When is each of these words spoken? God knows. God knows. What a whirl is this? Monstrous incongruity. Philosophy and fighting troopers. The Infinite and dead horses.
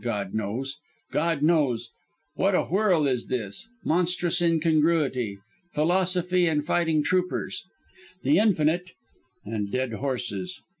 God 0.03 0.33
knows. 0.33 0.77
God 1.11 1.43
knows. 1.43 1.89
What 2.33 2.55
a 2.55 2.63
whirl 2.63 3.05
is 3.05 3.27
this? 3.27 3.69
Monstrous 3.85 4.41
incongruity. 4.41 5.37
Philosophy 5.73 6.47
and 6.47 6.65
fighting 6.65 7.03
troopers. 7.03 7.61
The 8.23 8.39
Infinite 8.39 8.93
and 9.45 9.71
dead 9.71 9.93
horses. 9.93 10.63